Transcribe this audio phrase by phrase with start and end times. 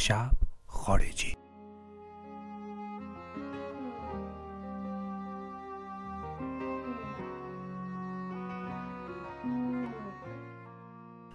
[0.00, 0.32] شب
[0.66, 1.34] خارجی.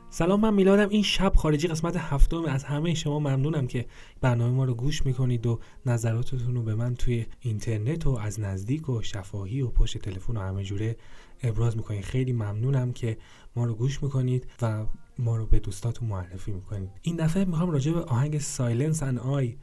[0.10, 0.90] سلام من میلادم.
[0.90, 2.46] این شب خارجی قسمت هفتم.
[2.46, 3.86] از همه شما ممنونم که
[4.22, 8.90] برنامه ما رو گوش می‌کنید و نظراتتون رو به من توی اینترنت و از نزدیک
[8.90, 10.96] و شفاهی و پشت تلفن و همه جوره
[11.44, 12.04] ابراز می‌کنید.
[12.04, 13.18] خیلی ممنونم که
[13.56, 14.86] ما رو گوش می‌کنید و
[15.20, 16.90] ما رو به دوستاتون معرفی می‌کنید.
[17.02, 19.58] این دفعه می‌خوام راجع به آهنگ Silence and I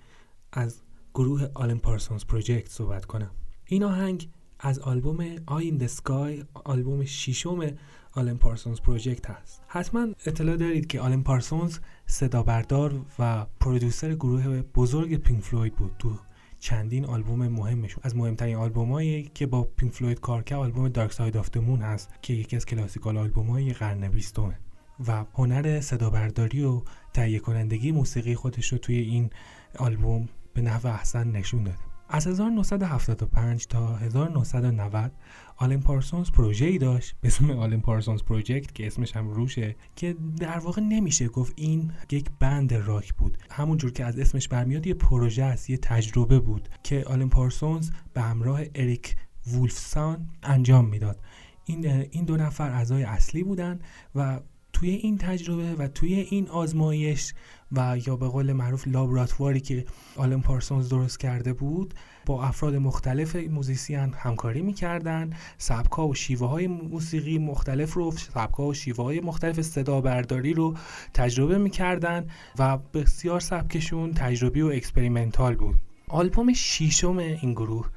[0.53, 0.83] از
[1.15, 3.31] گروه Alan Parsons Project صحبت کنم.
[3.65, 4.29] این آهنگ
[4.61, 7.61] از آلبوم Eye in the Sky آلبوم ششم
[8.13, 9.63] Alan Parsons Project هست.
[9.67, 15.93] حتما اطلاع دارید که آلن پارسونز صدا بردار و producer گروه بزرگ Pink Floyd بود
[15.99, 16.19] تو
[16.59, 18.01] چندین آلبوم مهمشون.
[18.05, 22.11] از مهمترین آلبومایی که با Pink Floyd کار کرد آلبوم Dark Side of Moon هست
[22.23, 24.59] که یکی از classical آلبومای قرن بیستمه.
[25.07, 26.83] و هنر صدا برداری و
[27.15, 29.31] تهیه کنندگی موسیقی خودش رو توی این
[29.79, 31.79] آلبوم به نحو احسن نشون داده.
[32.09, 35.13] از 1975 تا 1990
[35.57, 40.17] آلن پارسونز پروژه ای داشت به اسم آلن پارسونز پروژکت که اسمش هم روشه که
[40.39, 43.39] در واقع نمیشه گفت این یک بند راک بود.
[43.51, 48.21] همونجور که از اسمش برمیاد یه پروژه است یه تجربه بود که آلن پارسونز به
[48.23, 51.21] همراه اریک وولفسان انجام می‌داد.
[51.65, 53.81] این این دو نفر اعضای اصلی بودن
[54.15, 54.41] و
[54.73, 57.35] توی این تجربه و توی این آزمایش
[57.73, 59.85] و یا به قول معروف لابراتواری که
[60.17, 61.95] آلن پارسونز درست کرده بود
[62.27, 65.31] با افراد مختلف موزیسین همکاری می‌کردن.
[65.59, 70.77] سبکا و شیوه های موسیقی مختلف رو سبکا و شیوه های مختلف صدا برداری رو
[71.15, 72.27] تجربه می‌کردن
[72.59, 75.77] و بسیار سبکشون تجربی و experimental بود.
[76.09, 77.89] آلبوم شیشم این گروه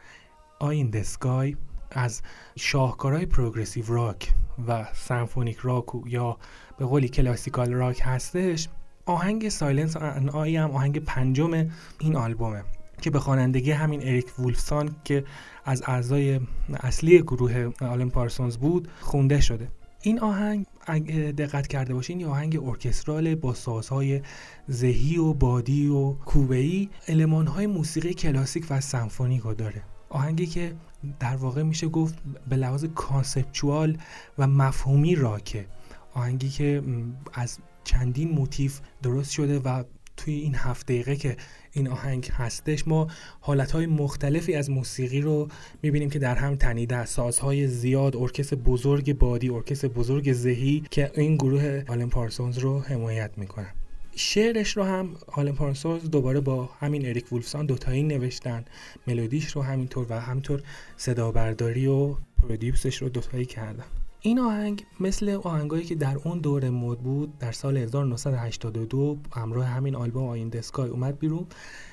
[0.60, 1.58] Eye in the Sky
[1.92, 2.22] از
[2.56, 4.34] شاهکارهای progressive rock.
[4.68, 6.38] و symphonic rock یا
[6.78, 8.70] به قولی classical rock هستش
[9.06, 9.98] آهنگ Silence
[10.34, 12.64] and I هم آهنگ پنجم این آلبومه
[13.02, 15.24] که به خوانندگی همین اریک وولفسان که
[15.66, 16.40] از اعضای
[16.74, 19.68] اصلی گروه آلن پارسونز بود خونده شده.
[20.02, 24.22] این آهنگ اگه دقت کرده باشین یه آهنگ orchestral با سازهای
[24.68, 29.82] زهی و بادی و کوبه‌ای المانهای موسیقی کلاسیک و سمفونیک رو داره.
[30.10, 30.74] آهنگی که
[31.20, 32.16] در واقع میشه گفت
[32.50, 33.98] به لحاظ conceptual
[34.38, 35.66] و مفهومی راکه.
[36.14, 36.84] آهنگی که
[37.34, 39.84] از چندین موتیف درست شده و
[40.18, 41.38] توی این هفت دقیقه که
[41.72, 43.08] این آهنگ هستش ما
[43.42, 45.48] حالتهای مختلفی از موسیقی رو
[45.84, 51.36] می‌بینیم که در هم تنیده سازهای زیاد ارکستر بزرگ بادی ارکستر بزرگ زهی که این
[51.36, 53.74] گروه آلن پارسونز رو حمایت می‌کنن
[54.16, 58.66] شعرش رو هم آلن پارسونز دوباره با همین اریک وولفسان دوتایی نوشتن.
[59.08, 60.62] ملودیش رو همینطور و همینطور
[60.98, 63.86] صدا برداری و پرودیوسش رو دوتایی کردن.
[64.26, 69.96] این آهنگ مثل آهنگایی که در اون دوره مد بود در سال 1982 همراه همین
[69.96, 71.46] آلبوم آین دسکای اومد بیرون.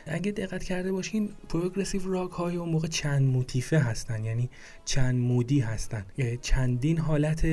[0.06, 4.50] اگه دقت کرده باشین پروگرسیو راک های اون موقع چند موتیفه هستن یعنی
[4.84, 6.06] چند مودی هستن.
[6.19, 7.47] یعنی چندین حالت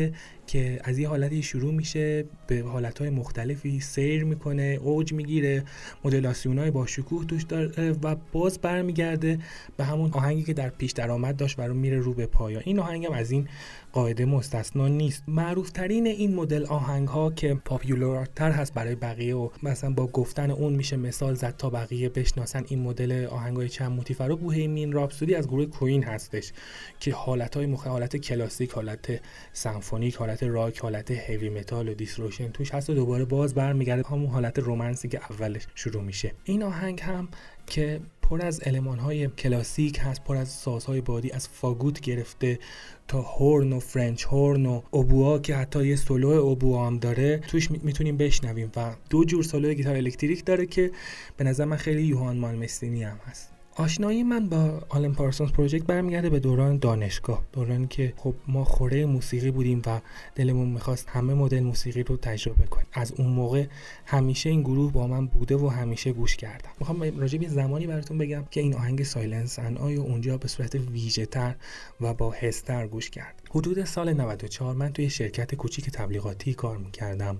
[0.49, 5.63] که از یه حالتی شروع میشه به حالتهای مختلفی سیر می‌کنه اوج می‌گیره
[6.03, 9.39] مدولاسیون های با شکوه توش داره و باز برمیگرده
[9.77, 12.63] به همون آهنگی که در پیش درآمد داشت و رو میره رو به پایان.
[12.65, 13.47] این آهنگ هم از این
[13.93, 15.23] قاعده مستثنا نیست.
[15.27, 20.07] معروف ترین این مدل آهنگ ها که popular تر هست برای بقیه و مثلا با
[20.07, 24.37] گفتن اون میشه مثال زد تا بقیه بشناسن این مدل های چند موتیفه رو.
[24.37, 26.51] Bohemian Rhapsody از گروه Queen هستش
[26.99, 29.21] که حالت های حالت کلاسیک حالت
[29.53, 34.27] سمفونیک حالت راک حالت heavy metal و distortion توش هست و دوباره باز برمیگرده همون
[34.27, 36.31] حالت romance ی که اولش شروع میشه.
[36.43, 37.27] این آهنگ هم
[37.67, 42.59] که پر از المان های کلاسیک هست پر از سازهای بادی از فاگوت گرفته
[43.07, 47.71] تا horn و French horn و اوبوا که حتی یه سولو اوبوا هم داره توش
[47.71, 48.71] می‌تونیم بشنویم.
[48.75, 50.91] و دو جور سولو گیتار الکتریک داره که
[51.37, 53.58] به نظر من خیلی اینگوی مالمستینی هم هست.
[53.79, 57.43] آشنایی من با Alan Parsons Project برمیگرده به دوران دانشگاه.
[57.53, 60.01] دورانی که خب ما خوره موسیقی بودیم و
[60.35, 62.87] دلمون می‌خواست همه مدل موسیقی رو تجربه کنیم.
[62.93, 63.65] از اون موقع
[64.05, 68.17] همیشه این گروه با من بوده و همیشه گوش کردم می‌خوام راجع به زمانی براتون
[68.17, 71.55] بگم که این آهنگ Silence and I اونجا به صورت ویژه تر
[72.01, 77.37] و با حس‌تر گوش کردم حدود سال 94 من توی شرکت کوچیک تبلیغاتی کار می‌کردم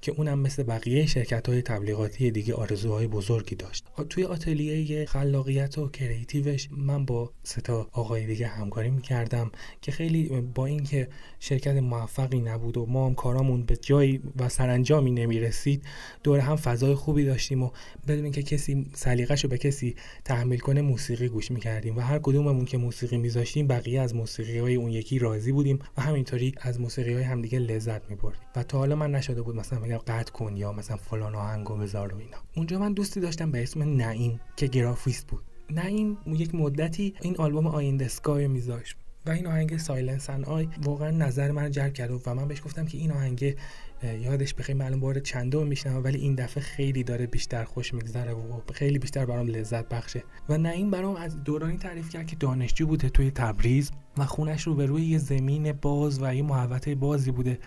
[0.00, 3.84] که اونم مثل بقیه شرکت های تبلیغاتی دیگه آرزوهای بزرگی داشت.
[4.08, 9.50] توی آتلیه خلاقیت و creative ش من با سه آقای دیگه همکاری می‌کردم
[9.82, 11.08] که خیلی با اینکه
[11.40, 15.82] شرکت موفقی نبود و ما هم کارامون به جایی و سرانجامی نمی‌رسید
[16.22, 17.70] دور هم فضای خوبی داشتیم و
[18.08, 22.78] بدون اینکه کسی سلیقه‌شو به کسی تحمیل کنه موسیقی گوش می‌کردیم و هر کدوممون که
[22.78, 27.22] موسیقی میذاشتیم بقیه از موسیقی های اون یکی راضی بودیم و همینطوری از موسیقی های
[27.22, 28.40] همدیگه لذت میبردیم.
[28.56, 32.14] و تا حالا من نشده بود مثلا بگم قطع کن یا مثلا فلان آهنگو بذار
[32.14, 32.38] و اینا.
[32.56, 35.42] اونجا من دوستی داشتم به اسم نعیم که گرافیست بود.
[35.70, 38.96] نعیم یک مدتی این آلبوم آینده اسکای میذاشت.
[39.26, 42.86] و این آهنگ Silence and I واقعا نظر من جلب کرد و من بهش گفتم
[42.86, 43.54] که این آهنگ
[44.02, 48.60] یادش بخیر معلوم بار چندم میشنم ولی این دفعه خیلی داره بیشتر خوش میگذره و
[48.72, 50.24] خیلی بیشتر برام لذت بخشه.
[50.48, 54.74] و نعیم برام از دورانی تعریف کرد که دانشجو بوده توی تبریز و خونش رو
[54.74, 57.58] به روی یه زمین باز و یه محوطه بازی بوده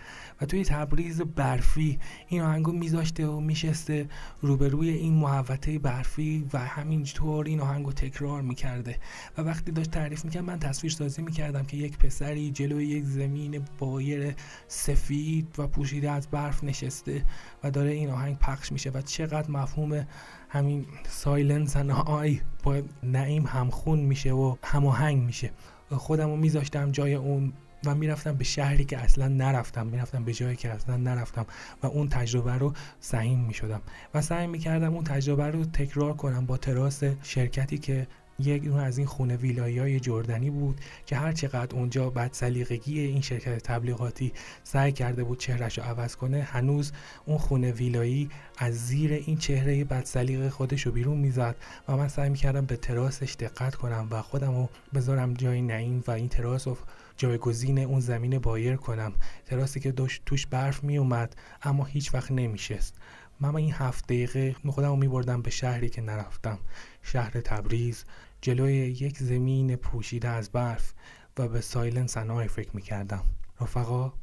[0.42, 4.08] و توی تبریز برفی این آهنگو میذاشته و می‌نشسته
[4.42, 8.98] روبروی این محوطه برفی و همینطور این آهنگو تکرار می‌کرده.
[9.38, 13.62] و وقتی داشت تعریف می‌کرد من تصویر سازی می‌کردم که یک پسری جلوی یک زمین
[13.80, 14.36] بایر
[14.68, 17.26] سفید و پوشیده برف نشسته
[17.64, 20.08] و داره این آهنگ پخش میشه و چقدر مفهوم
[20.50, 25.52] همین Silence and I با نعیم همخون میشه و هماهنگ میشه.
[25.92, 27.54] خودم رو میذاشتم جای اون
[27.86, 31.46] و می‌رفتم به شهری که اصلا نرفتم می‌رفتم به جایی که اصلا نرفتم
[31.84, 33.82] و اون تجربه رو سهیم می‌شدم.
[34.14, 38.08] و سعی می‌کردم اون تجربه رو تکرار کنم با تراس شرکتی که
[38.40, 43.00] یک اون از این خونه ویلایی های جردنی بود که هر چقدر اونجا بعد سلیقگی
[43.00, 44.34] این شرکت تبلیغاتی
[44.64, 46.92] سعی کرده بود چهرش رو عوض کنه هنوز
[47.26, 51.56] اون خونه ویلایی از زیر این چهره بد سلیقه خودش رو بیرون می‌زد
[51.88, 56.12] و من سعی می‌کردم به تراسش دقت کنم و خودم رو بذارم جای نعیم و
[56.12, 56.78] این تراس رو
[57.18, 59.14] جایگزین اون زمین بایر کنم.
[59.46, 59.92] تراسی که
[60.26, 62.96] توش برف می اومد اما هیچ وقت نمیشست.
[63.44, 66.60] من این هفت دقیقه خودم رو میبردم به شهری که نرفتم.
[67.02, 68.06] شهر تبریز
[68.42, 70.94] جلوی یک زمین پوشیده از برف
[71.38, 73.24] و به Silence and I فکر می‌کردم.
[73.62, 74.14] رفقا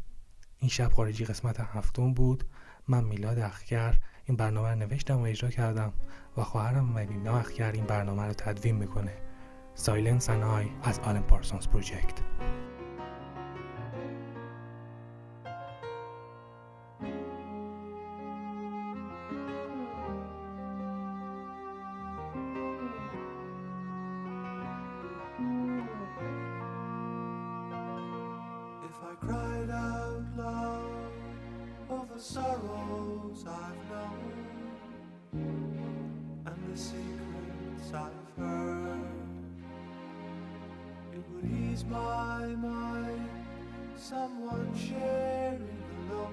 [0.58, 2.44] این شب خارجی قسمت هفتم بود.
[2.88, 5.93] من میلاد اخگر این برنامه رو نوشتم و اجرا کردم
[6.37, 9.12] و خواهرم ملینا اخگر این برنامه رو تدوین می‌کنه.
[9.75, 12.21] Silence and I از Alan Parsons Project.
[36.70, 39.00] the secrets I've heard.
[41.12, 43.28] It would ease my mind,
[43.96, 45.67] someone sharing
[46.08, 46.31] the load,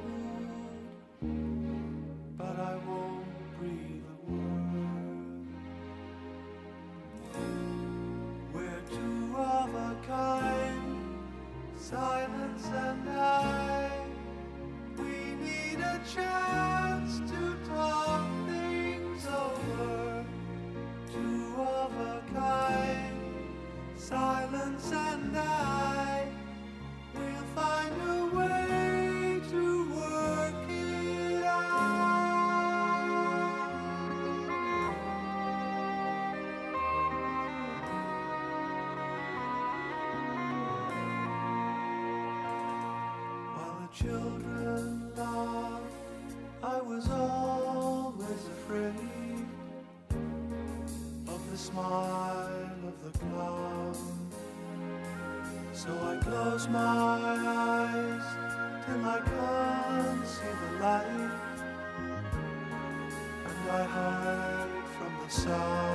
[2.37, 3.25] but I won't
[3.59, 5.47] breathe a word.
[8.53, 11.19] We're two of a kind,
[11.75, 13.89] silence and I.
[14.97, 16.46] We need a chance.
[44.01, 45.81] Children laugh,
[46.61, 49.47] I was always afraid
[51.27, 53.95] of the smile of the clown.
[55.73, 58.27] So I close my eyes
[58.85, 61.31] till I can't see the light,
[63.47, 65.86] and I hide from the sound.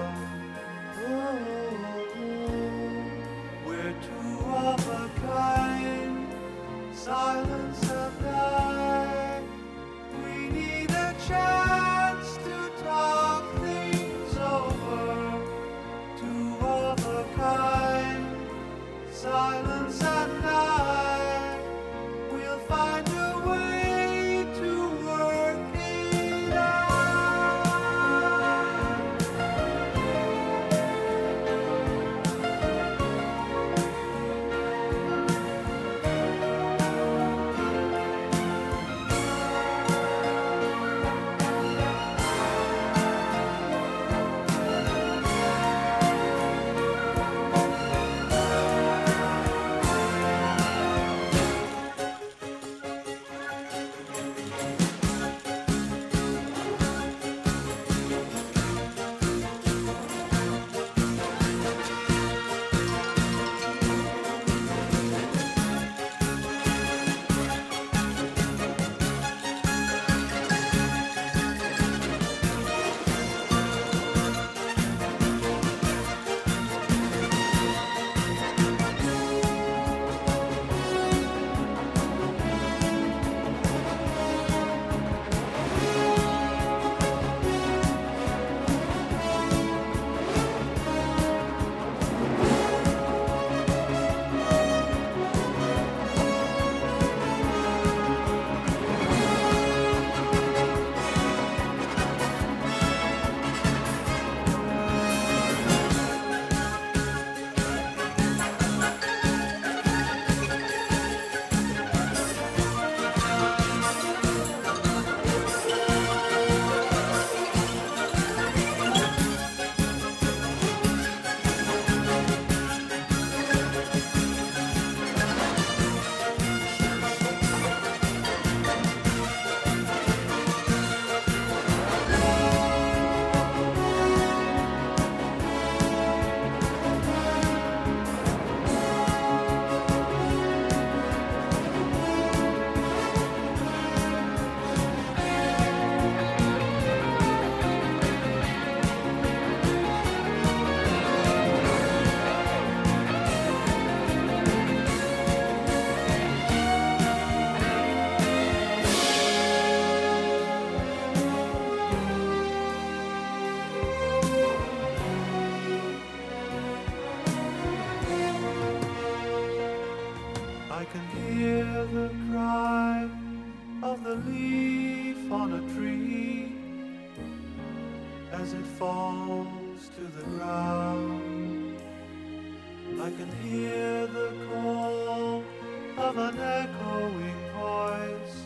[186.13, 188.37] Of an echoing voice,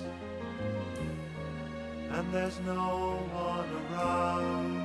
[2.11, 4.77] and there's no one around.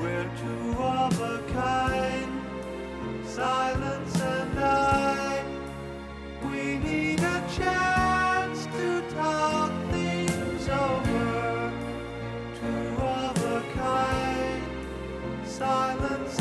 [0.00, 2.32] We're two of a kind,
[3.26, 5.44] silence and I.
[6.44, 11.72] We need a chance to talk things over.
[12.60, 14.62] Two of a kind,
[15.44, 16.38] silence